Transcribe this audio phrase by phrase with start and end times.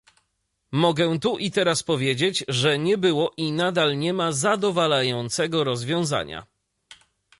[0.71, 6.45] Mogę tu i teraz powiedzieć, że nie było i nadal nie ma zadowalającego rozwiązania